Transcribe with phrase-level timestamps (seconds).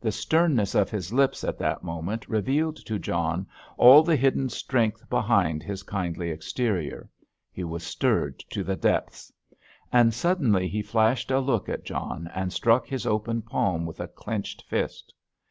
[0.00, 5.06] The sternness of his lips at that moment revealed to John all the hidden strength
[5.10, 7.10] behind his kindly exterior;
[7.52, 9.30] he was stirred to the depths.
[9.92, 14.08] And suddenly he flashed a look at John and struck his open palm with a
[14.08, 15.12] clenched fist.